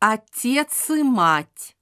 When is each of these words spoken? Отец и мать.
Отец 0.00 0.90
и 0.90 1.02
мать. 1.02 1.77